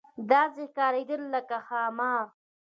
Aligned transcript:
داسې 0.31 0.63
ښکارېدله 0.71 1.27
لکه 1.35 1.57
د 1.61 1.63
ښامار. 1.67 2.25